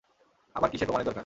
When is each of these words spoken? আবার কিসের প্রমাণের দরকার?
আবার 0.55 0.69
কিসের 0.71 0.87
প্রমাণের 0.87 1.07
দরকার? 1.07 1.19